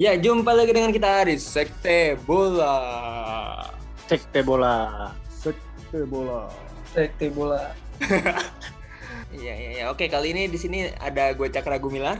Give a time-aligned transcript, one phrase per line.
[0.00, 2.72] Ya, jumpa lagi dengan kita di Sekte Bola.
[4.08, 5.12] Sekte bola.
[5.28, 6.48] Sekte bola.
[6.88, 7.60] Sekte bola.
[9.30, 9.84] Iya, iya, iya.
[9.94, 12.18] Oke, kali ini di sini ada gue Cakra Gumilar.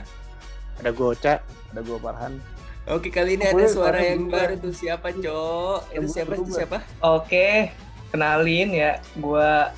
[0.79, 1.43] Ada goca.
[1.75, 2.39] Ada gua Farhan.
[2.87, 4.71] Oke, kali ini Oh, ada boleh, suara yang baru tuh.
[4.71, 5.91] Siapa, Cok?
[5.91, 6.33] Itu siapa?
[6.39, 6.79] Itu siapa?
[7.03, 7.75] Oke,
[8.15, 9.75] kenalin ya, gua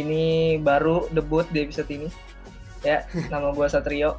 [0.00, 2.08] ini baru debut di episode ini.
[2.80, 4.16] Ya, nama gua Satrio.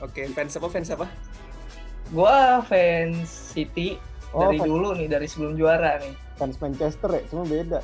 [0.00, 0.68] Oke, fans apa?
[0.72, 1.06] Fans apa?
[2.12, 3.96] Gua fans City
[4.32, 6.16] Oh, dari fans, dulu nih, dari sebelum juara nih.
[6.36, 7.80] fans Manchester ya, cuma beda.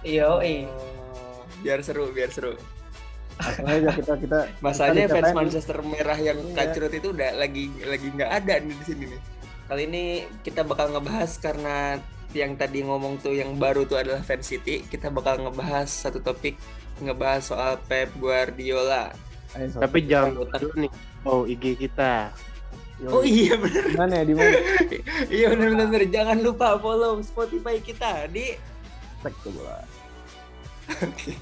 [0.00, 0.62] Iyo, eh.
[0.64, 2.54] Oh, biar seru, biar seru.
[3.34, 6.54] Masalahnya aja kita kita Masalahnya kita fans Manchester merah yang Iya.
[6.54, 9.20] kacrut itu udah lagi lagi nggak ada nih di sini nih.
[9.66, 10.04] Kali ini
[10.42, 11.98] kita bakal ngebahas karena
[12.30, 14.86] yang tadi ngomong tuh yang baru tuh adalah fans City.
[14.86, 16.54] Kita bakal ngebahas satu topik
[17.00, 19.10] ngebahas soal Pep Guardiola.
[19.56, 19.82] Ayo.
[19.82, 20.90] Tapi jangan dulu nih.
[21.26, 22.30] Oh, IG kita.
[23.00, 23.12] Yoi.
[23.16, 24.24] Oh iya bener, Di mana ya?
[24.28, 24.50] Di mana?
[25.36, 25.86] iya bener bener.
[25.88, 26.02] bener.
[26.12, 28.60] Jangan lupa follow Spotify kita di.
[29.24, 29.80] Sekte bola.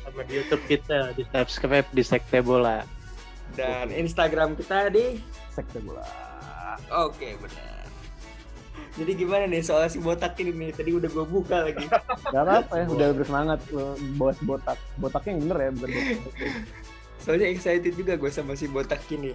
[0.07, 1.19] Sama di YouTube kita.
[1.19, 2.87] Di subscribe di Sekte bola.
[3.59, 5.19] Dan Instagram kita di.
[5.51, 6.07] Sekte bola.
[6.95, 7.79] Oke benar.
[8.99, 10.71] Jadi gimana nih soal si botak ini nih?
[10.75, 11.87] Tadi udah gue buka lagi.
[12.35, 14.79] Gak apa-apa ya, udah bersemangat lo bos botak.
[14.99, 16.03] Botaknya yang bener ya, botak.
[17.23, 19.35] Soalnya excited juga gue sama si botak ini.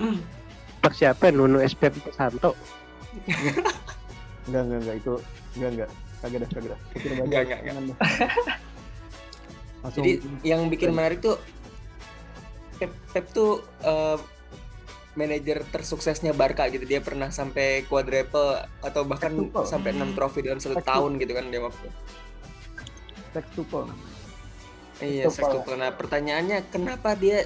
[0.84, 1.32] Pak siapa?
[1.32, 2.52] Nunu SPP Santo.
[4.44, 5.14] Enggak, enggak, enggak itu
[5.56, 5.90] enggak, enggak.
[6.20, 6.80] Kagak dah, kagak dah.
[7.24, 7.98] Enggak, enggak, dah.
[9.84, 10.12] Langsung Jadi
[10.44, 11.36] yang bikin menarik tuh
[12.76, 14.18] Pep, Pep tuh eh,
[15.14, 16.84] manajer tersuksesnya Barca gitu.
[16.84, 19.64] Dia pernah sampai quadruple atau bahkan Sextuple.
[19.64, 20.90] sampai 6 trofi dalam satu Sextuple.
[20.92, 21.86] tahun gitu kan dia waktu.
[23.34, 23.86] sextuple.
[25.02, 25.74] Iya, sextuple.
[25.74, 27.42] Nah, pertanyaannya kenapa dia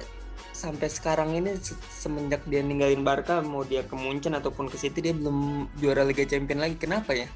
[0.59, 4.99] sampai sekarang ini se- semenjak dia ninggalin Barca mau dia ke Munchen ataupun ke City
[4.99, 5.37] dia belum
[5.75, 6.75] juara Liga Champions lagi.
[6.75, 7.31] Kenapa ya?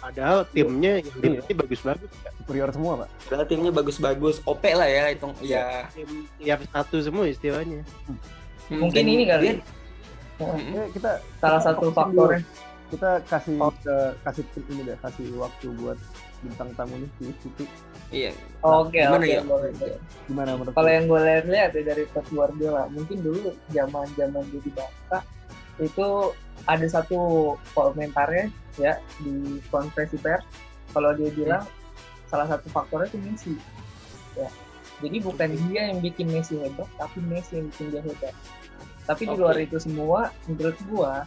[0.00, 1.20] Padahal timnya yang Iya.
[1.44, 2.08] dilatih bagus-bagus.
[2.16, 2.30] ya.
[2.40, 3.08] Superior semua, Pak.
[3.20, 5.84] Padahal timnya bagus-bagus, OP lah ya itu ya.
[5.92, 7.84] Tim tiap satu semua istilahnya.
[8.64, 9.44] Hmm, Mungkin dan ini kali.
[9.50, 9.64] dia-
[10.40, 10.72] Oh, Mm-mm.
[10.72, 12.40] Ya, kita Salah kita satu faktornya.
[12.88, 13.68] Kita kasih Oh.
[13.76, 15.98] ke kasih ini deh, kasih waktu buat
[16.40, 17.64] bintang tamu nih si Siti.
[18.10, 18.32] Iya.
[18.64, 19.42] Oke, Gimana oke, ya?
[19.44, 19.98] boleh, boleh.
[20.26, 24.72] Gimana menurut Kalau yang gue lihat ya dari Pep Guardiola, mungkin dulu zaman-zaman dia di
[24.72, 25.18] Barca
[25.80, 26.08] itu
[26.68, 27.18] ada satu
[27.72, 30.44] komentarnya ya di konferensi pers
[30.92, 31.64] kalau dia bilang
[32.28, 33.54] salah satu faktornya itu Messi.
[34.36, 34.48] Ya.
[35.00, 38.34] Jadi bukan dia yang bikin Messi hebat, tapi Messi yang bikin dia hebat.
[39.08, 39.40] Tapi di Oke.
[39.40, 41.24] luar itu semua, menurut gua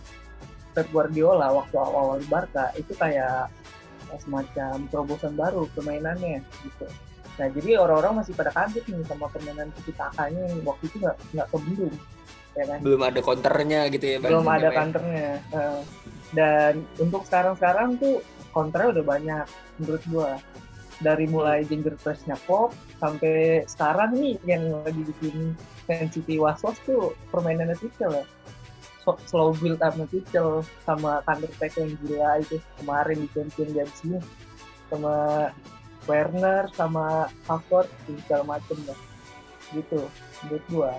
[0.77, 3.49] Pep Guardiola waktu awal-awal di Barca itu kayak
[4.21, 6.85] semacam terobosan baru permainannya gitu.
[7.39, 11.17] Nah jadi orang-orang masih pada kaget nih sama permainan tiki takanya yang waktu itu nggak
[11.33, 11.93] nggak kebelum,
[12.53, 12.79] ya kan?
[12.85, 14.17] Belum ada counternya gitu ya.
[14.21, 14.75] Belum ada ya.
[14.77, 15.31] counternya.
[15.49, 15.81] Eh,
[16.33, 18.21] dan untuk sekarang-sekarang tuh
[18.53, 19.45] counternya udah banyak
[19.81, 20.31] menurut gua.
[21.01, 22.71] Dari mulai ginger pressnya pop
[23.01, 25.57] sampai sekarang nih yang lagi bikin
[25.89, 28.25] Man City was-was tuh permainannya Tuchel ya.
[29.03, 34.19] Slow build up Tuchel sama counter attack yang gila itu kemarin di Champions League ini
[34.87, 35.15] sama
[36.07, 38.99] Werner sama Havertz segala macem lah.
[39.75, 39.99] Gitu
[40.43, 40.91] menurut gua.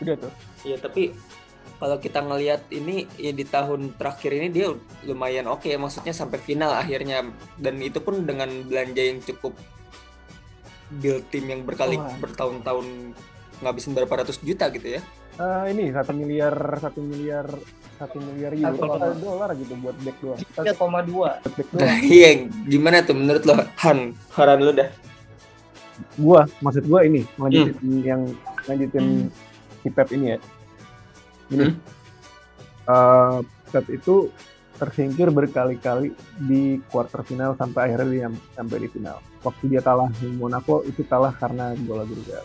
[0.00, 0.32] Udah tuh.
[0.64, 1.12] Iya, tapi
[1.80, 4.68] kalau kita ngelihat ini ya di tahun terakhir ini dia
[5.08, 7.24] lumayan oke maksudnya sampai final akhirnya.
[7.56, 9.56] Dan itu pun dengan belanja yang cukup
[10.90, 12.10] build tim yang berkali Wah.
[12.18, 13.14] bertahun-tahun
[13.60, 15.00] ngabisin berapa ratus juta gitu ya.
[15.36, 17.46] Eh, ini satu miliar satu miliar
[17.96, 20.40] satu miliar euro Satu atau koma- dolar gitu buat back doang.
[20.54, 20.76] 1,2
[21.08, 21.80] buat back doang.
[21.80, 22.30] Nah, iya,
[22.66, 24.12] gimana tuh menurut lo Han?
[24.32, 24.90] Haran lu dah.
[26.16, 28.22] gua maksud gua ini lanjutin yang
[28.64, 29.28] lanjutin
[29.78, 30.38] si Pep ini ya.
[31.50, 31.76] Ini Hmm.
[32.86, 33.38] eh,
[33.68, 34.32] Pep itu
[34.74, 36.08] tersingkir berkali-kali
[36.40, 39.20] di quarter final sampai akhirnya dia sampai di final.
[39.40, 42.44] Waktu dia kalah di Monaco itu kalah karena gol agregat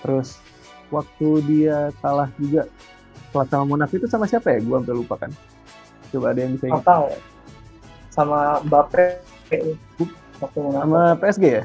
[0.00, 0.40] terus
[0.88, 2.66] waktu dia kalah juga
[3.28, 5.30] setelah sama Monaco itu sama siapa ya gua sampai lupa kan
[6.10, 7.02] coba ada yang bisa ingat total
[8.10, 9.04] sama Mbappe
[10.40, 10.80] waktu Monaco.
[10.80, 11.64] sama PSG ya?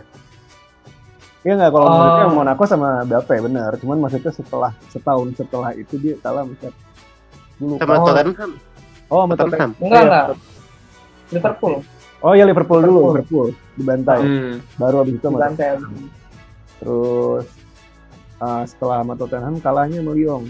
[1.42, 1.92] Iya nggak kalau Oh.
[1.92, 6.80] menurutnya Monaco sama Mbappe benar, cuman maksudnya setelah setahun setelah itu dia kalah sama siapa?
[7.56, 7.74] Dulu.
[7.78, 8.06] Sama Oh.
[8.08, 8.52] Tottenham.
[9.08, 9.72] Oh, sama Tottenham.
[9.78, 10.26] Enggak Iya, enggak
[11.32, 11.74] Liverpool
[12.20, 13.14] Oh ya Liverpool, dulu, Liverpool.
[13.14, 14.20] Liverpool dibantai.
[14.22, 14.54] Hmm.
[14.76, 15.70] Baru habis itu di sama lantai
[16.76, 17.46] terus
[18.42, 20.44] uh, setelah sama Tottenham kalahnya sama Lyon.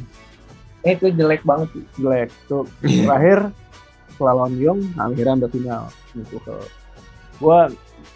[0.86, 2.30] Eh, itu jelek banget sih Jelek.
[2.46, 3.50] Tuh terakhir
[4.14, 5.84] setelah lawan Lyon akhirnya sampai final
[6.16, 6.56] gitu ke
[7.42, 7.68] gua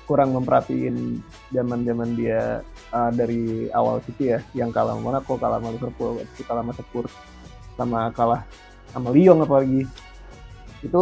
[0.05, 1.21] kurang memperhatiin
[1.53, 6.61] zaman-zaman dia uh, dari awal City ya yang kalah sama Monaco, kalah sama Liverpool, kalah
[6.65, 7.13] sama Spurs.
[7.79, 8.43] sama kalah
[8.91, 9.87] sama Lyon apalagi
[10.83, 11.01] itu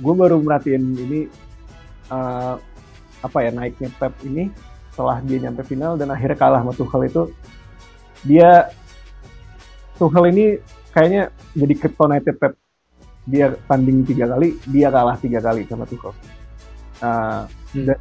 [0.00, 1.20] gue baru merhatiin ini
[2.08, 2.56] uh,
[3.20, 4.48] apa ya naiknya Pep ini
[4.92, 7.22] setelah dia nyampe final dan akhirnya kalah sama Tuchel itu
[8.22, 8.70] dia
[9.98, 10.58] Tuchel ini
[10.90, 12.54] kayaknya jadi kryptonite Pep.
[13.22, 16.12] Dia tanding tiga kali dia kalah tiga kali sama Tuchel.
[17.02, 17.88] Uh, Hmm.
[17.88, 17.98] dan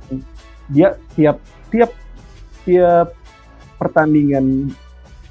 [0.67, 1.39] dia tiap
[1.71, 1.91] tiap
[2.67, 3.15] tiap
[3.79, 4.67] pertandingan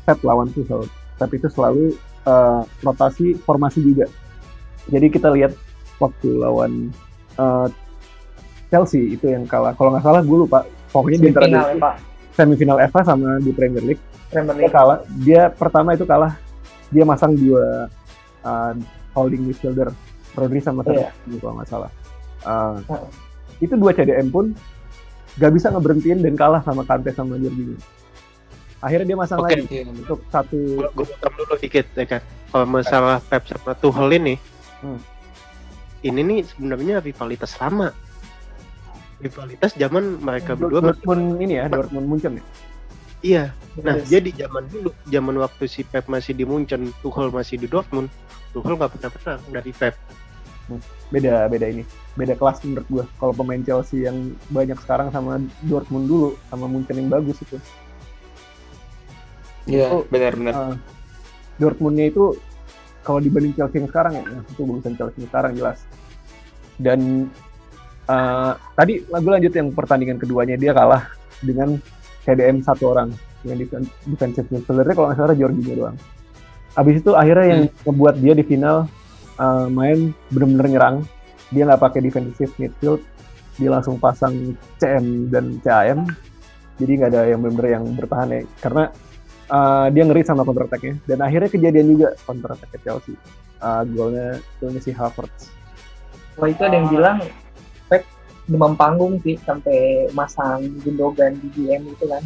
[0.09, 0.89] Pep lawan Tuchel
[1.21, 1.93] Pep itu selalu
[2.25, 4.09] uh, rotasi formasi juga.
[4.89, 5.53] Jadi kita lihat
[6.01, 6.89] waktu lawan
[7.37, 7.69] uh,
[8.73, 9.77] Chelsea itu yang kalah.
[9.77, 10.65] Kalau nggak salah gue lupa.
[10.91, 11.95] Pokoknya di antara dua- ya Pak.
[12.41, 14.73] Semifinal FA sama di Premier League Premier dia League.
[14.73, 16.33] kalah dia pertama itu kalah
[16.89, 17.87] dia masang dua
[18.41, 18.73] uh,
[19.13, 19.93] holding midfielder
[20.33, 21.13] Rodri sama Iya.
[21.21, 21.91] Sergio kalau nggak salah
[22.41, 23.11] Uh, Heeh.
[23.61, 24.57] itu dua CDM pun
[25.37, 27.77] gak bisa ngeberhentiin dan kalah sama Kante sama Jorginho
[28.81, 29.61] akhirnya dia masang Oke.
[29.61, 30.57] lagi Iya, untuk satu
[30.89, 34.35] gue potong dulu dikit ya kan kalau masalah Pep sama Tuchel ini
[34.81, 34.97] Hmm.
[36.01, 37.93] ini nih sebenarnya rivalitas lama
[39.21, 42.45] rivalitas zaman mereka berdua Dortmund ini ya Dortmund Munchen ya
[43.21, 43.45] iya
[43.85, 44.09] nah Yes.
[44.09, 48.09] jadi zaman dulu zaman waktu si Pep masih di Munchen Tuchel masih di Dortmund
[48.51, 49.95] Tuchel nggak pernah pernah dari Pep
[51.11, 51.83] beda beda ini
[52.15, 56.97] beda kelas menurut gua kalau pemain Chelsea yang banyak sekarang sama Dortmund dulu sama Munchen
[56.97, 57.61] yang bagus itu
[59.69, 60.03] Iya, Oh.
[60.09, 60.55] benar-benar.
[60.57, 60.75] Uh,
[61.61, 62.35] Dortmundnya itu
[63.05, 65.79] kalau dibanding Chelsea yang sekarang ya, itu bagusan Chelsea yang sekarang jelas.
[66.81, 67.29] Dan
[68.11, 71.07] uh, tadi lagu lanjut yang pertandingan keduanya dia kalah
[71.39, 71.79] dengan
[72.27, 73.15] CDM satu orang
[73.47, 75.97] yang defen- defensive midfielder kalau nggak salah Jorginho doang.
[76.75, 78.91] Abis itu akhirnya yang ngebuat dia di final
[79.39, 80.97] uh, main bener-bener nyerang.
[81.55, 83.03] Dia nggak pakai defensive midfield,
[83.59, 86.11] dia langsung pasang CM dan CAM.
[86.83, 88.41] Jadi nggak ada yang bener-bener yang bertahan ya.
[88.61, 88.85] Karena
[89.51, 93.15] uh, dia ngeri sama counter attack-nya dan akhirnya kejadian juga counter attack Chelsea
[93.61, 95.51] uh, golnya golnya si Havertz
[96.39, 97.19] Wah itu ada yang bilang
[98.51, 102.23] demam panggung sih sampai masang Gundogan di GM itu kan.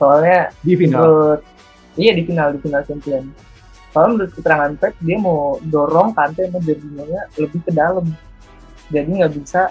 [0.00, 1.40] Soalnya di final menurut
[2.00, 3.24] iya di final di final champion.
[3.92, 8.06] Soalnya menurut keterangan Pep dia mau dorong Kante sama Jorginho-nya lebih ke dalam.
[8.88, 9.68] Jadi nggak bisa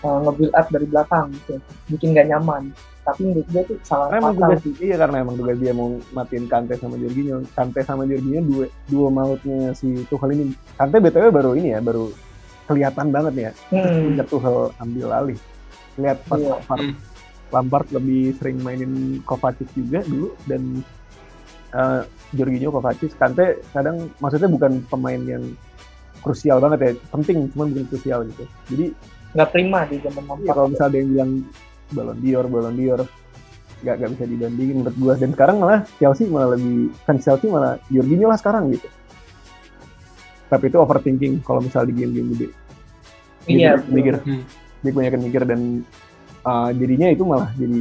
[0.00, 1.60] uh, nge-build up dari belakang gitu.
[1.92, 2.72] Bikin nggak nyaman.
[3.06, 4.74] Tapi menurut gue tuh salah karena emang sih.
[4.82, 9.08] iya karena emang tugas dia mau matiin Kante sama Jorginho Kante sama Jorginho dua dua
[9.14, 10.44] mautnya si Tuchel ini
[10.74, 12.10] Kante btw baru ini ya baru
[12.66, 15.38] kelihatan banget ya Hmm, Tuchel ambil alih
[15.96, 16.50] lihat pas Iya.
[16.52, 16.94] Lampard, Hmm.
[17.48, 18.92] Lampard lebih sering mainin
[19.22, 20.82] Kovacic juga dulu dan
[21.72, 22.02] uh,
[22.32, 25.44] Jorginho Kovacic Kante kadang maksudnya bukan pemain yang
[26.20, 28.86] krusial banget ya penting cuman bukan krusial gitu jadi
[29.32, 30.46] nggak prima di zaman ya, Lampard.
[30.50, 31.30] kalau misalnya ada yang bilang
[31.86, 33.00] Ballon d'Or Ballon d'Or
[33.76, 37.78] nggak nggak bisa dibandingin menurut gua dan sekarang malah Chelsea malah lebih fans Chelsea malah
[37.86, 38.88] Jorginho lah sekarang gitu
[40.46, 42.48] tapi itu overthinking kalau misalnya di game-game gede
[43.46, 43.78] Iya.
[43.78, 44.42] Dia mikir Hmm.
[44.76, 45.60] dia kebanyakan mikir dan
[46.42, 47.80] uh, jadinya itu malah jadi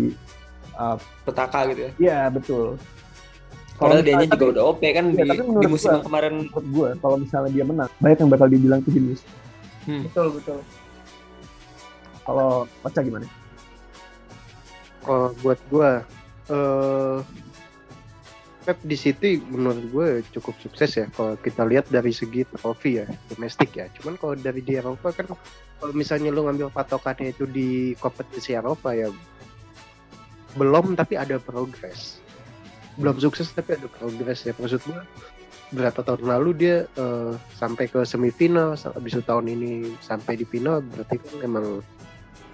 [0.76, 1.92] uh, Petaka gitu ya.
[1.98, 2.78] Iya betul.
[3.76, 6.34] Kalau misalnya- juga udah OP kan Iya, di, tapi di musim gua- kemarin.
[6.46, 9.22] menurut gue kalau misalnya dia menang banyak yang bakal dibilang tuh jenius.
[9.86, 10.60] Betul betul.
[12.22, 12.50] Kalau
[12.82, 13.26] Ocha gimana?
[15.02, 15.90] kalau buat gue
[16.48, 17.16] eh
[18.66, 23.06] Pep di City menurut gue cukup sukses ya kalau kita lihat dari segi trofi ya
[23.30, 23.86] domestik ya.
[23.94, 25.30] Cuman kalau dari di Eropa kan
[25.78, 29.14] kalau misalnya lu ngambil patokannya itu di kompetisi Eropa ya
[30.56, 32.18] belum tapi ada progres.
[32.95, 34.56] Belum sukses tapi ada progres ya.
[34.56, 35.02] Maksud gue
[35.69, 40.80] berapa tahun lalu dia eh, sampai ke semifinal habis itu tahun ini sampai di final
[40.81, 41.66] berarti kan emang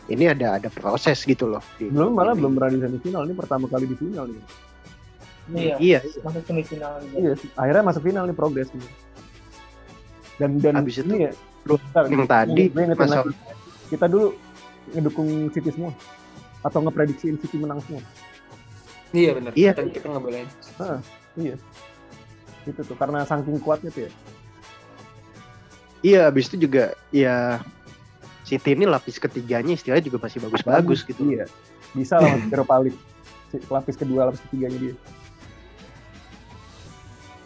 [0.10, 1.63] ini ada ada proses gitu loh.
[1.77, 3.22] Di- Belum malah di- belum pernah di semifinal.
[3.24, 4.44] Ini pertama kali di final nih.
[5.51, 5.75] Iya.
[5.79, 7.01] iya Masuk semifinal.
[7.12, 8.88] Iya, akhirnya masuk final nih progres nih.
[10.39, 11.31] Dan dan Habis itu, ini ya,
[11.70, 13.38] lu bentar, yang tadi masalah lagi.
[13.93, 14.34] kita dulu
[14.96, 15.91] ngedukung City semua
[16.65, 18.01] atau ngeprediksiin City menang semua.
[19.12, 19.51] Iya benar.
[19.53, 19.72] Iya.
[19.75, 20.41] Kita, kita nggak boleh.
[21.38, 21.55] Iya.
[22.65, 24.12] Itu tuh karena saking kuatnya tuh ya.
[26.01, 27.62] iya habis itu juga ya
[28.41, 31.46] City ini lapis ketiganya istilahnya juga masih bagus-bagus gitu Iya.
[31.93, 33.00] Bisa lawan Europa League.
[33.70, 34.96] Lapis kedua, lapis ketiganya dia.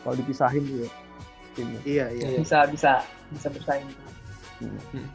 [0.05, 0.87] Kalau dipisahin juga
[1.57, 1.81] timnya.
[1.81, 2.39] iya iya Iya.
[2.45, 2.91] Bisa bisa
[3.33, 3.89] bisa bersaing.
[4.61, 5.09] Hmm.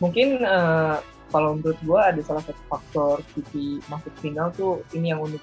[0.00, 0.96] Mungkin eh,
[1.28, 5.42] kalau menurut gua ada salah satu faktor City masuk final tuh ini yang unik.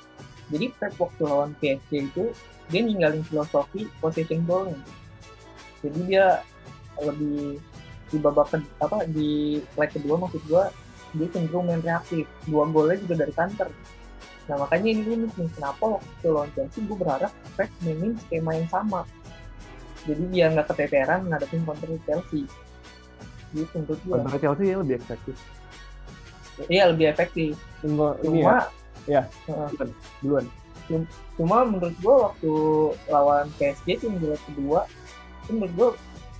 [0.49, 2.33] Jadi Pep waktu lawan PSG itu
[2.73, 4.73] dia ninggalin filosofi possession ball
[5.85, 6.41] Jadi dia
[6.97, 7.61] lebih
[8.09, 10.73] di babak ke, apa di leg kedua maksud gua
[11.13, 12.25] dia cenderung main reaktif.
[12.49, 13.69] Dua golnya juga dari counter.
[14.45, 18.69] Nah makanya ini unik nih kenapa waktu lawan Chelsea gue berharap Pep mainin skema yang
[18.69, 19.01] sama.
[20.05, 22.45] jadi biar nggak keteteran ngadepin counter Chelsea
[23.57, 25.35] gitu menurut gua Counter Chelsea ya lebih efektif.
[26.69, 28.69] iya lebih efektif Tunggu ini cuma
[29.09, 29.89] ya, Heeh.
[30.21, 30.45] duluan.
[31.41, 32.53] cuma menurut gua waktu
[33.09, 34.85] lawan PSG di leg kedua
[35.41, 35.89] itu menurut gua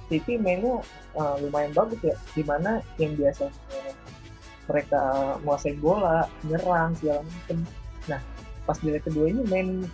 [0.06, 0.86] City mainnya
[1.18, 3.50] uh, lumayan bagus ya di mana yang biasanya
[4.70, 5.02] mereka
[5.42, 7.58] menguasai bola nyerang segala macem
[8.06, 8.22] nah
[8.66, 9.86] pas di leg kedua ini main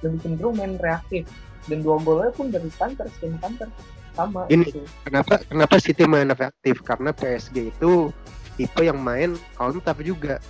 [0.00, 1.26] lebih cenderung main reaktif
[1.68, 3.68] dan dua golnya pun dari counter skema counter
[4.16, 4.66] sama Ini.
[4.66, 4.82] gitu.
[5.06, 6.82] Kenapa kenapa City main efektif?
[6.82, 8.10] Karena PSG itu
[8.58, 10.42] tipe yang main counter juga.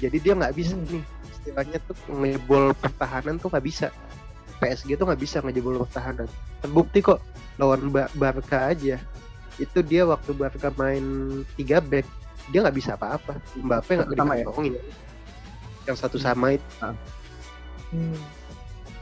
[0.00, 0.84] Jadi dia nggak bisa Hmm.
[0.88, 3.88] nih istilahnya tuh ngejebol pertahanan tuh nggak bisa.
[4.60, 6.28] PSG tuh nggak bisa ngejebol pertahanan.
[6.60, 7.20] Terbukti kok
[7.56, 9.00] lawan Ba- Barca aja.
[9.56, 11.04] Itu dia waktu Barca main
[11.56, 12.04] 3 back
[12.52, 13.40] dia nggak bisa apa-apa.
[13.56, 14.44] Mbappe nggak Sama ya?
[15.86, 16.66] Yang satu sama itu.
[17.94, 18.18] Hmm.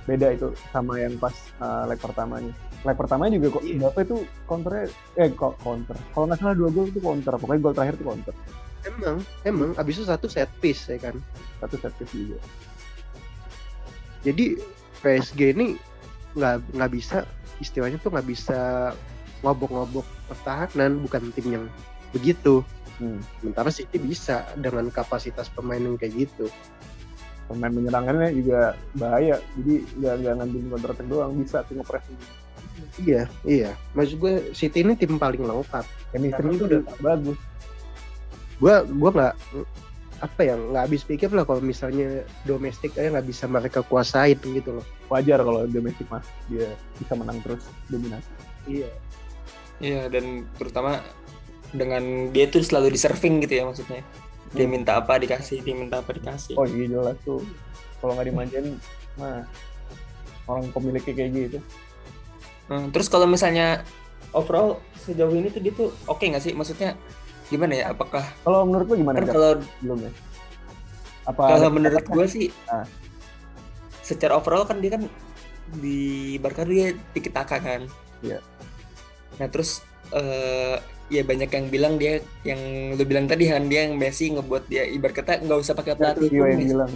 [0.04, 1.32] Beda itu sama yang pas
[1.64, 2.52] uh, leg pertamanya.
[2.84, 3.76] Leg pertamanya juga kok Iya.
[3.80, 4.84] Mbappe tuh counternya
[5.16, 5.96] eh kok counter.
[6.12, 7.32] Kalau nggak salah dua gol itu counter.
[7.40, 8.34] Pokoknya gol terakhir itu counter.
[8.84, 9.16] Emang,
[9.48, 11.16] emang abis itu satu set piece ya kan.
[11.64, 12.38] Satu set piece juga.
[14.24, 14.56] jadi
[15.04, 15.76] PSG ini
[16.32, 17.28] nggak nggak bisa
[17.60, 18.92] istilahnya tuh nggak bisa
[19.44, 21.64] ngobok-ngobok pertahanan bukan tim yang
[22.10, 23.18] begitu Hmm.
[23.42, 26.46] sementara City bisa dengan kapasitas pemain yang kayak gitu
[27.44, 29.36] Pemain menyerangannya juga bahaya.
[29.60, 32.04] Jadi nggak nggak ngambil counter attack doang bisa tuh ngepres.
[32.98, 37.38] iya iya maksud gue City ini tim paling lengkap Chemistry-nya Karena tuh udah bagus.
[38.58, 39.34] gue gue nggak
[40.22, 44.80] apa ya nggak habis pikir lah kalau misalnya domestik aja nggak bisa mereka kuasain gitu
[44.80, 48.30] loh Wajar kalau domestic mas dia bisa menang terus dominasi.
[48.64, 48.88] iya
[49.82, 51.02] Iya dan terutama
[51.74, 54.00] dengan dia tuh selalu di serving gitu ya maksudnya.
[54.54, 54.72] Dia Hmm.
[54.72, 56.54] minta apa dikasih, dia minta apa dikasih.
[56.54, 57.42] Oh iya jelas tuh.
[57.98, 58.78] Kalau nggak dimanjain,
[59.16, 59.42] mah
[60.46, 61.58] orang pemiliknya kayak gitu.
[62.64, 63.82] Hmm, terus kalau misalnya
[64.30, 66.52] overall sejauh ini tuh dia tuh oke nggak sih?
[66.52, 66.94] Maksudnya
[67.46, 67.84] gimana ya?
[67.90, 69.20] Apakah Kalau menurut lu gimana?
[69.20, 69.50] kan kalau
[69.80, 70.12] belum ya?
[71.24, 72.84] Apa kalau menurut gue sih Ah.
[74.00, 75.08] secara overall kan dia kan
[75.74, 77.88] di Barca dia tiki taka kan.
[78.20, 78.38] Iya.
[79.36, 79.80] Nah terus
[80.14, 80.76] eh
[81.12, 82.60] ya banyak yang bilang dia yang
[82.96, 86.00] lu bilang tadi Han dia yang Messi ngebuat dia ibarat kata nggak usah pakai itu
[86.00, 86.92] pelatih pun yang bilang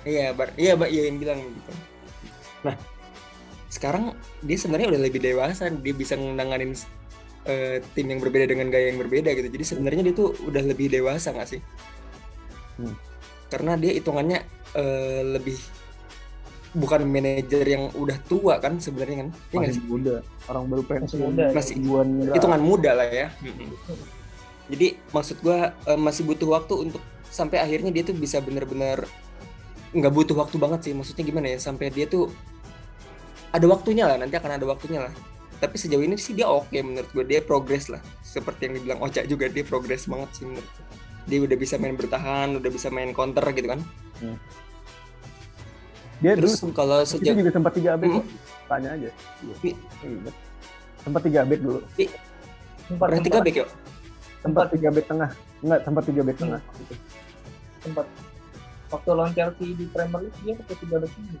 [0.00, 1.72] Iya, bar iya, Mbak, iya yang bilang gitu.
[2.64, 2.74] Nah,
[3.68, 6.72] sekarang dia sebenarnya udah lebih dewasa, dia bisa nanganin
[7.44, 9.48] eh, tim yang berbeda dengan gaya yang berbeda gitu.
[9.52, 11.60] Jadi sebenarnya dia tuh udah lebih dewasa nggak sih?
[12.80, 12.96] Hmm.
[13.52, 14.40] Karena dia hitungannya
[14.72, 15.58] eh, lebih
[16.70, 19.28] bukan manajer yang udah tua kan sebenarnya kan?
[19.50, 19.84] Nggak masih sih?
[19.90, 20.14] muda,
[20.46, 21.34] orang baru pensiun.
[21.50, 22.06] Masih muda.
[22.06, 22.34] Miliar.
[22.38, 23.28] hitungan muda lah ya.
[24.70, 29.02] Jadi maksud gua eh, masih butuh waktu untuk sampai akhirnya dia tuh bisa bener-bener
[29.90, 30.92] nggak butuh waktu banget sih.
[30.94, 31.58] Maksudnya gimana ya?
[31.58, 32.30] Sampai dia tuh
[33.50, 34.14] ada waktunya lah.
[34.14, 35.14] Nanti akan ada waktunya lah.
[35.58, 37.98] Tapi sejauh ini sih dia oke menurut gua dia progres lah.
[38.22, 40.86] Seperti yang dibilang Ocha juga dia progres banget sih menurut gua.
[41.26, 43.82] Dia udah bisa main bertahan, udah bisa main counter gitu kan.
[46.20, 48.24] Dia dulu Terus kalau itu sejauh juga sempat tiga back Hmm.
[48.66, 49.08] Tanya aja.
[49.40, 49.54] Iya.
[49.62, 49.74] Iya.
[50.04, 50.32] Iya.
[51.00, 51.80] Sempat tiga back dulu.
[52.86, 53.68] sempat tiga back yuk.
[54.40, 55.30] Sempat tiga back tengah.
[55.60, 56.60] Enggak, sempat tiga back tengah.
[56.78, 56.94] Gitu.
[57.80, 58.04] sempat
[58.90, 61.38] waktu lawan Chelsea di Premier League dia pakai tiga back ini.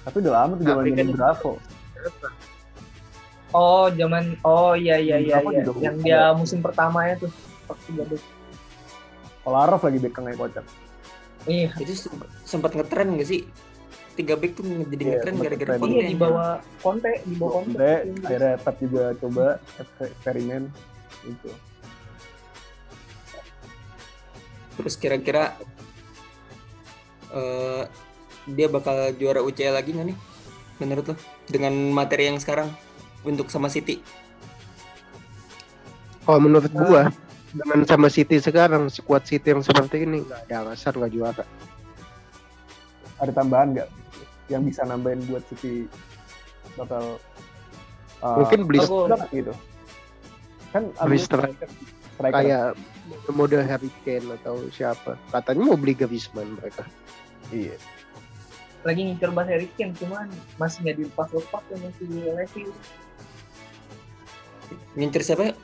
[0.00, 1.50] Tapi udah lama tuh Nah, zaman kan- Bravo.
[3.50, 7.30] Oh zaman oh iya iya iya iya yang dia musim pertamanya tuh
[7.66, 8.22] pakai tiga back.
[9.42, 10.64] Kolarov lagi back tengah kocak.
[11.44, 13.48] Iya Itu semp- sempat ngetren gak sih?
[14.12, 15.72] Tiga back tuh jadi Iya, ngetren gara-gara.
[15.76, 15.90] Conte.
[15.90, 17.72] iya di bawah Conte di bawah Conte.
[17.72, 19.46] Conte, akhirnya Pep juga coba
[20.02, 20.62] eksperimen
[21.24, 21.50] itu.
[24.76, 25.56] Terus kira-kira
[27.30, 27.84] eh
[28.48, 30.18] dia bakal juara UCL lagi nggak nih?
[30.78, 31.16] Menurut lo?
[31.46, 32.68] Dengan materi yang sekarang
[33.22, 34.00] untuk sama City?
[36.20, 37.10] kalau menurut gua
[37.50, 41.44] dengan sama City sekarang squad City yang seperti ini nggak ada alasan nggak juara
[43.18, 43.88] Ada tambahan nggak
[44.48, 45.84] yang bisa nambahin buat City
[46.74, 47.18] bakal
[48.20, 49.52] uh, mungkin beli Aku- gitu.
[50.70, 51.68] Kan Beli abis striker.
[52.14, 52.32] striker.
[52.32, 52.64] kayak
[53.28, 56.86] model Harry Kane atau siapa katanya mau beli Griezmann mereka
[57.50, 57.74] Iya.
[58.80, 62.62] Lagi ngincer Bas Harry Kane cuman masih nggak dilepas-lepas tuh masih Levy
[64.92, 65.54] Ngincer siapa ya?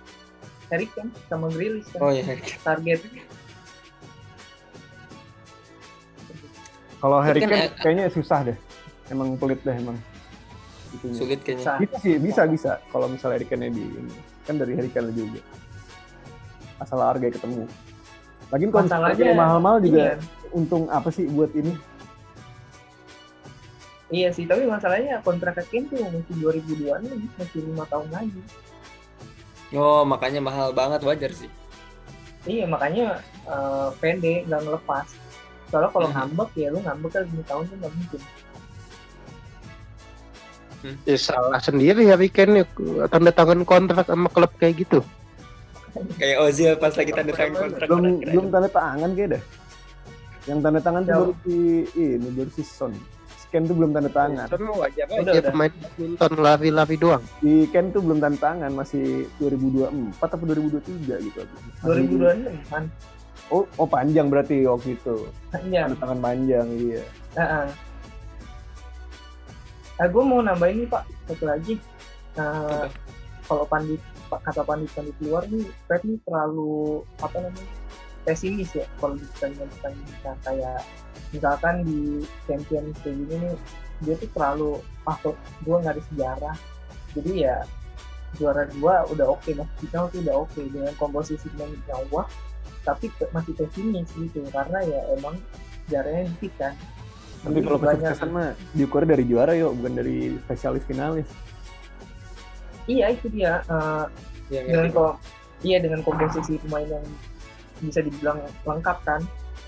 [0.67, 2.25] Harry Kane sama Grealish kan Oh iya.
[2.63, 3.01] target
[6.97, 8.59] Kalau Harry kan, Kane eh, kayaknya susah deh.
[9.13, 9.95] Emang pelit deh emang.
[10.97, 11.15] Itunya.
[11.15, 11.79] Sulit kayaknya.
[11.79, 12.73] Bisa sih, bisa bisa.
[12.91, 14.17] Kalau misalnya Harry Kane di ini.
[14.47, 15.43] kan dari Harry Kane juga.
[16.81, 17.67] Asal harga ketemu.
[18.51, 20.15] Lagi kalau misalnya mahal-mahal juga Iya.
[20.55, 21.75] untung apa sih buat ini?
[24.07, 28.41] Iya sih, tapi masalahnya kontrak Kane tuh masih 2002 nih, masih lima tahun lagi.
[29.75, 31.51] Oh, makanya mahal banget wajar sih.
[32.47, 35.07] Iya, makanya uh, pendek, nggak ngelepas.
[35.67, 36.15] Soalnya kalau Mhm.
[36.15, 38.21] ngambek ya lu ngambek kan lima tahun tuh nggak mungkin.
[41.03, 42.65] Ya salah sendiri Harry Kane ya,
[43.11, 45.03] tanda tangan kontrak sama klub kayak gitu.
[46.15, 47.87] Kayak Ozil pas lagi tanda tangan kontrak.
[47.91, 49.43] belum belum tanda tangan kayak dah
[50.47, 51.19] yang tanda tangan tuh Ya.
[51.19, 51.57] baru si
[51.97, 52.93] ini baru si Son
[53.57, 55.49] Ken tuh belum tanda tangan Son wajar Udah, aja udah.
[55.49, 57.25] pemain badminton lari-lari doang.
[57.41, 59.89] si Ken tuh belum tanda tangan masih 2024
[60.21, 61.41] atau 2023 gitu
[61.81, 62.85] Masih- 2026 kan.
[63.49, 65.17] oh oh panjang berarti waktu itu
[65.65, 65.89] Iya.
[65.89, 67.01] tanda tangan panjang iya
[67.35, 67.67] Heeh.
[69.97, 71.81] Ah, gue mau nambahin nih Pak, satu lagi.
[72.37, 72.93] Nah, Apa?
[73.43, 73.97] kalau pandit
[74.29, 77.65] Pak, kata pandit-pandit luar nih, Pep nih terlalu apa namanya
[78.27, 80.79] pesimis ya kalau di pertandingan pertandingan kayak
[81.31, 82.01] misalkan di
[82.45, 83.57] Champions kayak gini nih
[84.03, 84.71] dia tuh terlalu
[85.07, 86.57] ah kok gue nggak ada sejarah.
[87.15, 87.57] Jadi ya
[88.37, 92.29] juara dua udah oke mas final tuh udah oke dengan komposisi pemain nyawa
[92.85, 95.39] tapi masih pesimis gitu karena ya emang
[95.87, 96.75] sejarahnya dikit kan.
[97.41, 101.29] Tapi Jadi kalau banyak- kesuksesan mah diukur dari juara yuk bukan dari spesialis finalis.
[102.87, 104.05] Iya itu dia eh,
[104.47, 105.19] Iya, dengan ko-
[105.61, 107.07] iya dengan komposisi pemain yang
[107.83, 109.21] bisa dibilang lengkap kan.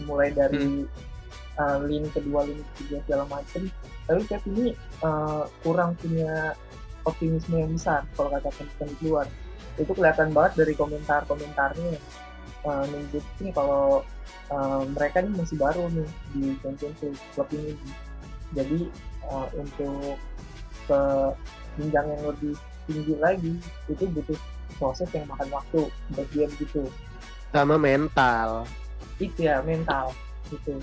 [0.07, 0.87] Mulai dari
[1.59, 3.67] uh, lini kedua lini ketiga segala macem.
[4.07, 4.73] Tapi Pep ini
[5.03, 6.55] uh, kurang punya
[7.05, 9.27] optimisme yang besar kalau kata teman luar.
[9.79, 11.99] Itu kelihatan banget dari komentar-komentarnya.
[12.67, 14.03] Uh, nunjukin kalau
[14.51, 17.75] uh, mereka ini masih baru nih di Champions klub ini.
[18.55, 18.81] Jadi
[19.29, 20.17] uh, untuk
[20.89, 21.01] ke
[21.79, 22.55] jenjang yang lebih
[22.89, 23.55] tinggi lagi
[23.93, 24.39] itu butuh
[24.81, 25.81] proses yang makan waktu.
[26.17, 26.89] Buat dia begitu
[27.53, 28.65] Sama mental.
[29.19, 30.15] itu ya mental
[30.49, 30.79] itu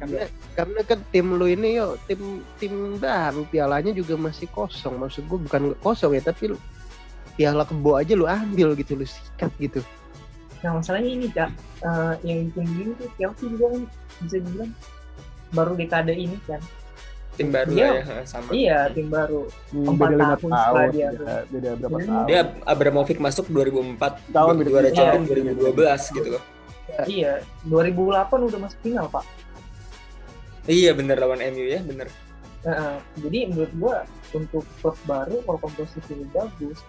[0.00, 0.24] Karena
[0.56, 4.96] karena kan tim lu ini yo tim tim baru pialanya juga masih kosong.
[4.96, 6.62] Maksud gua bukan kosong ya tapi lu-
[7.36, 9.84] piala kebo aja lu ambil gitu lu sikat gitu.
[10.64, 11.52] nah masalahnya ini cak
[11.84, 13.82] eh, yang bikin begini tuh Chelsea juga kan
[14.24, 14.72] bisa dibilang
[15.52, 16.58] baru dekade ini kan
[17.36, 18.48] tim baru Dia- lah ya sama.
[18.50, 22.06] iya tim baru Hmm, Empat beda lima tahun setelah tahun dia beda, beda berapa Jadi
[22.06, 25.56] tahun Dia Abramovich masuk 2004, Tahun juara tiga champion tahun.
[25.60, 26.42] 2012 gitu loh.
[27.06, 27.92] iya 2008
[28.42, 29.24] udah masuk final pak
[30.64, 32.10] Iya bener lawan MU ya, bener.
[32.60, 33.96] Nah, jadi menurut gua
[34.32, 36.82] untuk klub baru kalau komposisi bagus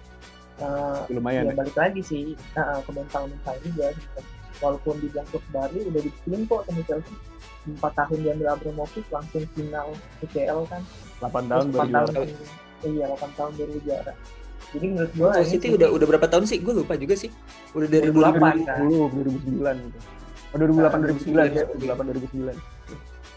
[0.57, 1.55] eh, lumayan ya ya.
[1.55, 2.23] balik lagi sih
[2.55, 4.19] uh, ke mental mental juga gitu.
[4.59, 7.15] Walaupun di klub baru udah dibikin kok sama Chelsea
[7.67, 9.87] empat tahun diambil Abramovich langsung final
[10.23, 10.81] UCL kan
[11.19, 12.87] 8 tahun baru empat tahun juara.
[12.87, 14.13] iya 8 tahun baru juara
[14.67, 16.59] jadi menurut ini City sih- udah udah berapa tahun sih?
[16.59, 17.31] Gue lupa juga sih.
[17.71, 18.67] Udah dari 2008 2008.
[18.67, 19.15] kan 2010
[19.63, 19.99] 2009 gitu.
[20.51, 22.57] Oh 2008 2009 ya, 2008 2009.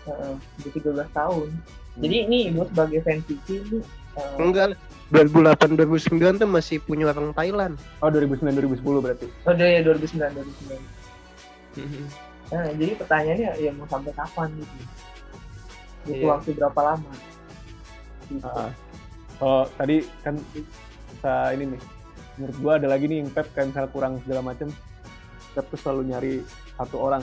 [0.00, 1.48] Heeh, jadi 13 tahun
[2.00, 3.78] jadi ini gue sebagai fan City ini
[4.16, 4.78] uh, Enggak
[5.10, 7.74] 2008 2009 tuh masih punya orang Thailand.
[7.98, 9.26] Oh 2009 2010 berarti.
[9.44, 10.99] oh ya 2009 2009
[11.78, 12.04] Mhm.
[12.50, 14.74] Nah, jadi pertanyaannya ya mau sampai kapan gitu
[16.00, 16.30] butuh Iya.
[16.32, 17.12] waktu berapa lama
[18.26, 18.46] gitu.
[18.46, 18.72] Ah.
[19.40, 20.34] Oh tadi kan
[21.12, 21.82] bisa ini nih.
[22.40, 24.68] Menurut gua ada lagi nih yang Pep kayak misalnya kurang segala macam.
[25.52, 26.34] Pep tuh selalu nyari
[26.74, 27.22] satu orang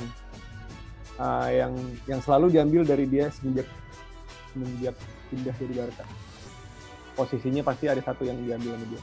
[1.18, 1.74] ah, yang
[2.06, 3.66] yang selalu diambil dari dia semenjak
[4.54, 4.96] semenjak
[5.34, 6.06] pindah dari Barca.
[7.18, 9.02] Posisinya pasti ada satu yang diambil sama dia.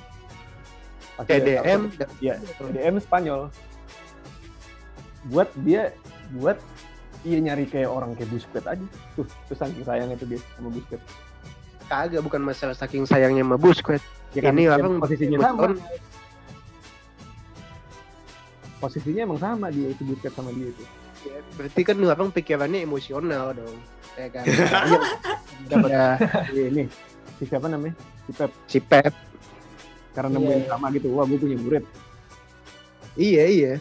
[1.14, 1.80] Pasti TDM
[2.22, 3.50] Iya, TDM Spanyol.
[5.32, 5.92] Buat dia,
[6.36, 6.60] buat
[7.24, 8.84] iya nyari kayak orang kayak Busquets aja.
[9.16, 11.04] Tuh, tuh saking sayangnya tuh dia sama Busquets.
[11.84, 14.04] kagak bukan masalah saking sayangnya sama Busquets.
[14.32, 15.76] Ya kan, Ini ya orang posisinya sama.
[18.80, 20.84] Posisinya emang sama dia itu Busquets sama dia itu.
[21.24, 23.76] Ya, berarti kan lu abang pikirannya emosional dong.
[24.16, 24.44] Ya kan.
[25.64, 26.06] Iya, dapat ya,
[26.68, 26.84] ini
[27.38, 27.94] si siapa namanya?
[28.26, 29.14] Si Pep si Pep.
[30.12, 30.68] karena Iya, nemuin iya.
[30.68, 31.06] sama gitu.
[31.14, 31.84] Wah, gue punya murid.
[33.16, 33.72] Iya iya.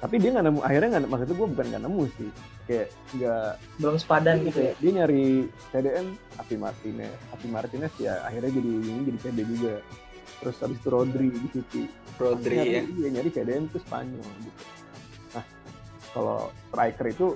[0.00, 0.60] Tapi dia nggak nemu.
[0.64, 2.30] Akhirnya nggak maksudnya gue bukan nggak nemu sih.
[2.64, 3.50] Kayak nggak
[3.82, 6.06] belum sepadan gitu ya dia nyari CDM
[6.38, 9.74] Api Martinez Api Martinez ya akhirnya jadi ini jadi CD juga
[10.38, 11.82] terus habis itu Rodri di City
[12.14, 12.82] Rodri nyari, ya.
[12.86, 14.62] iya nyari CDM itu Spanyol gitu
[15.34, 15.44] nah
[16.14, 16.38] kalau
[16.70, 17.26] striker itu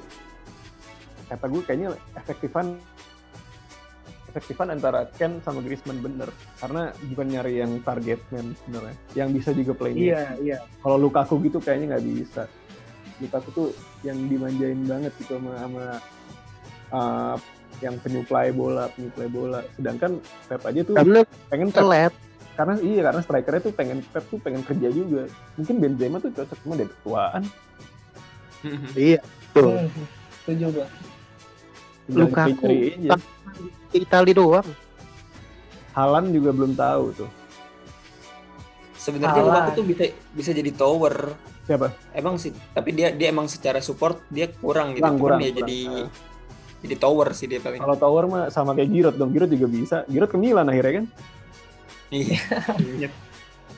[1.27, 2.79] kata gue kayaknya efektifan
[4.35, 6.27] efektifan antara Ken sama Griezmann bener.
[6.59, 8.97] Karena bukan nyari yang target man sebenarnya.
[9.14, 10.59] Yang bisa juga playmaking iya iya.
[10.83, 12.42] Kalau Lukaku gitu kayaknya nggak bisa.
[13.23, 13.68] Lukaku tuh
[14.03, 15.85] yang dimanjain banget gitu sama sama
[16.90, 17.37] uh,
[17.79, 19.62] yang penyuplai bola penyuplai bola.
[19.79, 20.18] Sedangkan
[20.51, 21.79] Pep aja tuh Karena pengen Pep.
[21.79, 22.14] telet.
[22.55, 25.31] karena iya karena strikernya tuh pengen Pep tuh pengen kerja juga.
[25.55, 27.42] Mungkin Benzema tuh cocok cuma dia ketuaan.
[28.99, 29.20] Iya.
[29.55, 29.70] Tuh.
[29.70, 29.87] Hmm,
[30.42, 31.13] setuju gue Tinggal
[32.11, 32.69] Lukaku.
[33.93, 34.67] Di Itali doang.
[35.95, 37.31] Halan juga belum tahu tuh.
[38.99, 39.43] Sebenarnya.
[39.45, 41.37] Lukaku tuh bisa bisa jadi tower.
[41.64, 41.97] Siapa?
[42.12, 45.07] Emang sih, tapi dia dia emang secara support dia kurang gitu.
[45.07, 45.64] Kurang, kurang, ya kurang.
[45.64, 45.79] jadi
[46.85, 47.81] jadi tower sih dia paling.
[47.81, 49.33] Kalau Tower mah sama kayak Giroud dong.
[49.33, 49.97] Giroud juga bisa.
[50.05, 51.07] Giroud ke Milan akhirnya kan?
[52.12, 52.38] Iya.
[52.77, 53.12] Ingat.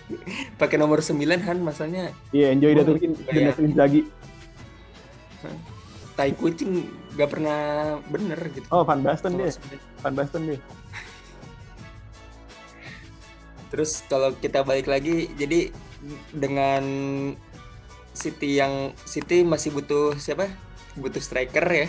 [0.61, 3.51] Pakai nomor 9 Han masanya Iya, enjoy Oh, iya.
[3.51, 4.03] Zinedine Inzaghi.
[6.17, 7.61] tai kucing gak pernah
[8.12, 8.68] bener gitu.
[8.68, 9.48] Oh, Van Basten dia.
[9.48, 10.05] 9.
[10.05, 10.61] Van Basten dia.
[13.72, 15.74] Terus kalau kita balik lagi, jadi
[16.31, 16.85] dengan
[18.14, 20.48] City yang City masih butuh siapa?
[20.96, 21.88] Butuh striker ya.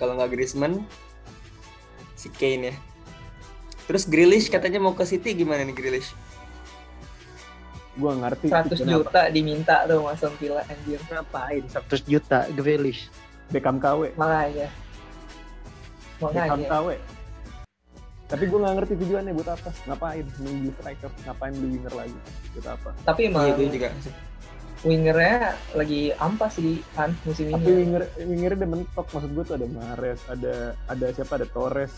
[0.00, 0.82] Kalau nggak Griezmann,
[2.16, 2.74] si Kane ya.
[3.86, 6.10] Terus Grealish katanya mau ke City gimana nih Grealish?
[7.94, 8.50] Gua ngerti.
[8.50, 11.00] 100 tujuannya juta diminta tuh Mas Villa anjir.
[11.06, 13.06] Ngapain 100 juta Grealish.
[13.46, 14.10] Beckham KW.
[14.14, 14.68] Makanya.
[16.18, 16.68] Beckham Makanya.
[16.68, 16.88] KW.
[18.26, 19.70] Tapi gue nggak ngerti tujuannya buat apa.
[19.86, 21.10] Ngapain nunggu striker?
[21.22, 22.18] Ngapain beli winger lagi?
[22.52, 22.90] Buat apa?
[23.04, 23.90] Tapi Iya, emang gue juga.
[24.84, 25.38] wingernya
[25.72, 27.78] lagi ampas sih kan musim Tapi ini.
[27.80, 29.06] winger wingernya udah mentok.
[29.08, 30.54] Maksud gue tuh ada Mahrez, ada
[30.86, 31.38] ada siapa?
[31.38, 31.94] Ada Torres.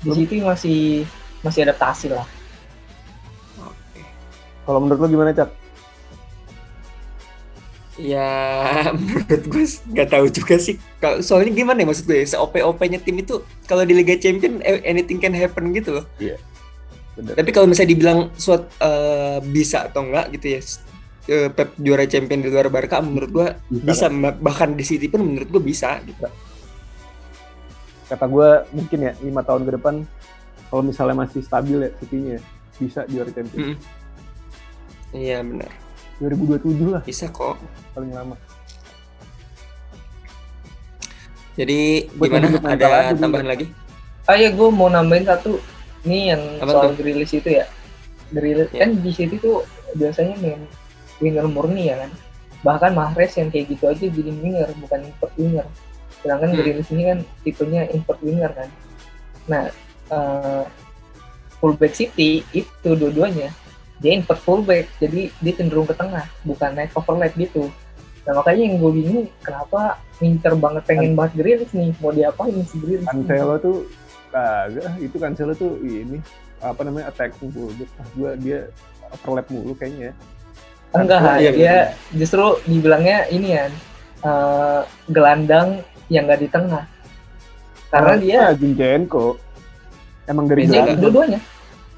[0.00, 1.02] Di situ masih
[1.40, 2.26] masih adaptasi lah.
[3.60, 4.02] Oke.
[4.62, 5.50] Kalau menurut lo gimana Cak?
[8.00, 8.32] Ya
[8.96, 10.80] menurut gue nggak tahu juga sih.
[10.96, 12.24] Kalau soalnya gimana ya maksud gue?
[12.24, 16.06] Se-OP OP-nya tim itu kalau di Liga Champion eh, anything can happen gitu loh.
[17.12, 17.36] Bener.
[17.36, 20.60] Tapi kalau misalnya dibilang suat eh, bisa atau enggak gitu ya.
[21.28, 24.40] eh, Pep juara champion di luar Barca menurut gua bisa kan?
[24.42, 26.26] bahkan di City pun menurut gua bisa gitu.
[28.08, 29.94] Kata gue mungkin ya lima tahun ke depan
[30.68, 32.38] kalau misalnya masih stabil ya City-nya
[32.76, 33.76] bisa juara Champions.
[33.76, 33.76] Mm.
[35.12, 35.70] Iya benar.
[36.18, 37.56] 2027 lah Bisa kok.
[37.92, 38.36] paling lama.
[41.52, 42.46] Jadi Buat gimana?
[42.64, 43.20] Ada dulu.
[43.20, 43.66] tambahan lagi?
[44.24, 45.58] Ah ya gue mau nambahin satu
[46.02, 46.96] nih yang Apa soal tuh?
[46.98, 47.66] Grealish itu ya.
[48.30, 48.86] Grealish Ya.
[48.86, 50.64] kan di City tuh biasanya main
[51.18, 52.10] winger murni ya kan.
[52.62, 55.66] Bahkan Mahrez yang kayak gitu aja jadi winger bukan import winger.
[56.22, 56.58] Sedangkan Hmm.
[56.58, 58.68] Grealish ini kan tipenya import winger kan.
[59.44, 59.62] Nah,
[60.08, 60.64] eh,
[61.58, 63.52] fullback City itu dua-duanya
[64.02, 67.70] dia import fullback jadi dia cenderung ke tengah bukan naik overlap gitu.
[68.26, 71.94] Nah makanya yang gue bingung kenapa ngincer banget pengen banget Grealish nih?
[72.02, 73.06] Mau diapain si Grealish?
[73.06, 73.76] Cancelo tuh
[74.34, 76.18] kagak itu Cancelo tuh ini
[76.58, 78.70] apa namanya attacking fullback ah gua dia
[79.10, 80.14] overlap mulu kayaknya
[80.92, 81.76] Enggak, Iya, dia
[82.12, 83.64] justru dibilangnya ini ya
[84.22, 85.80] eh, gelandang
[86.12, 86.84] yang nggak di tengah.
[87.88, 89.40] Karena dia ah, Zinchenko
[90.28, 91.00] emang dari gelandang.
[91.00, 91.40] dua-duanya,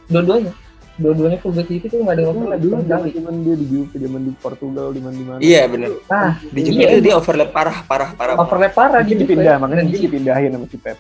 [0.07, 0.53] dua-duanya,
[0.95, 3.11] dua-duanya fullback itu tuh nggak ada overlap dulu zaman sekali.
[3.19, 5.91] zaman dia di Juve zaman di Portugal di mana di mana Iya benar.
[6.07, 8.35] Nah, Di Juve Iya, itu dia overlap parah parah parah.
[8.39, 9.35] overlap parah mungkin di Juve.
[9.35, 10.99] dipindah makanya Dan mungkin di- dipindahin sama si Pep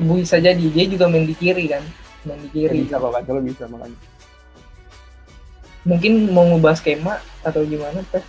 [0.00, 1.84] bisa jadi dia juga main di kiri kan,
[2.24, 2.78] main di ya, kiri.
[2.82, 3.98] bisa kalau Cancelo bisa makanya
[5.80, 8.20] Mungkin mau ngubah skema atau gimana, Pep?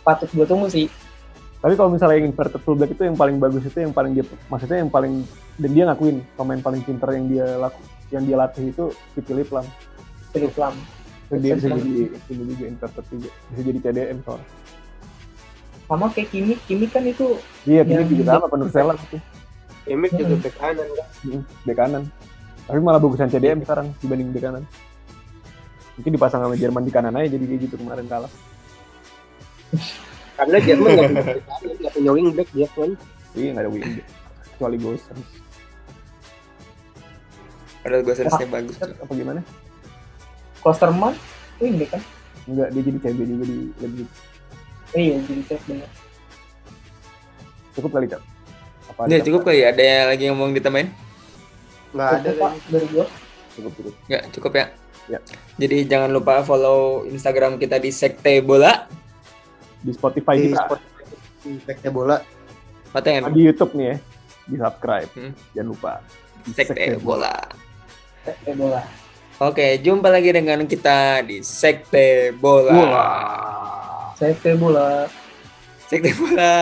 [0.00, 0.88] Patut gue tunggu sih.
[1.56, 4.84] tapi kalau misalnya yang inverted fullback itu yang paling bagus itu yang paling dia maksudnya
[4.84, 5.24] yang paling
[5.56, 7.80] dan dia ngakuin pemain paling pintar yang dia laku
[8.14, 9.66] yang dia latih itu si Philip Lam.
[10.30, 10.74] Philip Lam.
[11.26, 13.30] So, dia bisa jadi bisa juga inverted juga.
[13.50, 14.48] Bisa jadi CDM soalnya
[15.84, 17.36] Sama kayak Kimi, Kimi kan itu
[17.68, 19.18] iya Philip juga sama penuh selang itu.
[19.84, 20.20] Emir Hmm.
[20.24, 21.08] juga back kanan kan.
[21.28, 22.02] Hmm, bek kanan.
[22.64, 24.64] Tapi malah bagusan CDM sekarang dibanding bek kanan.
[26.00, 28.32] Mungkin dipasang sama Jerman di kanan aja jadi kayak gitu kemarin kalah.
[30.34, 32.90] Karena Jerman nggak punya back wingback dia kan.
[33.34, 33.84] iya nggak ada wing
[34.54, 35.26] kecuali Gosens
[37.84, 38.76] Padahal gue seriusnya bagus.
[38.80, 39.40] apa gimana
[40.58, 41.12] Klosterman,
[41.60, 42.00] ini kan.
[42.44, 44.08] enggak dia jadi CB juga di Leipzig
[44.90, 45.90] Eh, iya, jadi cek bener.
[47.74, 48.22] cukup kali cak
[48.86, 49.66] apa Udah ada cukup kali ya?
[49.68, 50.88] Ada yang lagi yang mau ditambahin?
[51.90, 52.68] Nggak ada Pak, lagi.
[52.68, 53.06] dari gua.
[53.50, 54.66] cukup cukup Nggak, cukup ya?
[55.06, 55.18] Ya.
[55.56, 58.88] Jadi jangan lupa follow Instagram kita di Sekte Bola.
[59.78, 61.04] di Spotify Di kita Spotify,
[61.42, 62.16] di backnya bola.
[62.90, 63.96] Mata yang di YouTube nih ya
[64.44, 65.32] di subscribe Hmm.
[65.52, 65.92] jangan lupa
[66.46, 67.34] Sekte Bola.
[68.24, 68.80] Sekte bola.
[69.42, 72.72] Oke, jumpa lagi dengan kita di Sekte Bola.
[72.72, 74.14] Wah.
[74.16, 75.04] Sekte bola.
[75.90, 76.54] Sekte Bola.